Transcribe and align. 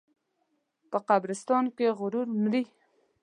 په 0.91 0.97
قبرستان 1.09 1.65
کې 1.75 1.87
غرور 1.97 2.27
مري. 2.41 2.63